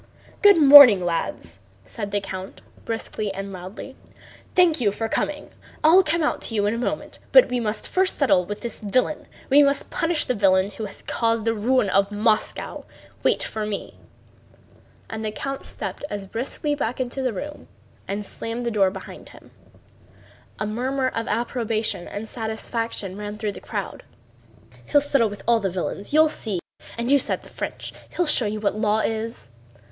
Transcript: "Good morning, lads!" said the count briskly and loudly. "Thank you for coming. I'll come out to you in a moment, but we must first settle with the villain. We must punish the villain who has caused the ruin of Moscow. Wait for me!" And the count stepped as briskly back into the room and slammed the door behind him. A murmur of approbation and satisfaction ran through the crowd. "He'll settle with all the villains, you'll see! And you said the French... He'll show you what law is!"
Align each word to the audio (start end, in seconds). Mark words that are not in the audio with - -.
"Good 0.41 0.57
morning, 0.57 1.05
lads!" 1.05 1.59
said 1.85 2.09
the 2.09 2.19
count 2.19 2.61
briskly 2.85 3.31
and 3.31 3.53
loudly. 3.53 3.95
"Thank 4.55 4.81
you 4.81 4.91
for 4.91 5.07
coming. 5.07 5.51
I'll 5.83 6.01
come 6.01 6.23
out 6.23 6.41
to 6.41 6.55
you 6.55 6.65
in 6.65 6.73
a 6.73 6.79
moment, 6.79 7.19
but 7.31 7.49
we 7.49 7.59
must 7.59 7.87
first 7.87 8.17
settle 8.17 8.43
with 8.43 8.61
the 8.61 8.69
villain. 8.83 9.27
We 9.51 9.61
must 9.61 9.91
punish 9.91 10.25
the 10.25 10.33
villain 10.33 10.71
who 10.71 10.85
has 10.85 11.03
caused 11.03 11.45
the 11.45 11.53
ruin 11.53 11.87
of 11.91 12.11
Moscow. 12.11 12.83
Wait 13.21 13.43
for 13.43 13.63
me!" 13.63 13.93
And 15.07 15.23
the 15.23 15.31
count 15.31 15.61
stepped 15.63 16.03
as 16.09 16.25
briskly 16.25 16.73
back 16.73 16.99
into 16.99 17.21
the 17.21 17.31
room 17.31 17.67
and 18.07 18.25
slammed 18.25 18.65
the 18.65 18.71
door 18.71 18.89
behind 18.89 19.29
him. 19.29 19.51
A 20.57 20.65
murmur 20.65 21.09
of 21.09 21.27
approbation 21.27 22.07
and 22.07 22.27
satisfaction 22.27 23.17
ran 23.17 23.37
through 23.37 23.51
the 23.51 23.61
crowd. 23.61 24.01
"He'll 24.87 24.99
settle 24.99 25.29
with 25.29 25.43
all 25.47 25.59
the 25.59 25.69
villains, 25.69 26.11
you'll 26.11 26.27
see! 26.27 26.59
And 26.97 27.11
you 27.11 27.19
said 27.19 27.43
the 27.43 27.49
French... 27.49 27.93
He'll 28.17 28.25
show 28.25 28.47
you 28.47 28.59
what 28.59 28.73
law 28.75 29.01
is!" 29.01 29.49